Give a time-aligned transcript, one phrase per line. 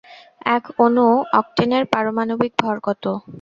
[0.49, 1.07] এক অণু
[1.33, 3.03] অক্টেনের পারমাণবিক ভর কত?